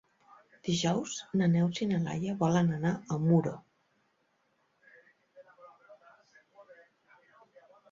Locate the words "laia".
2.05-2.33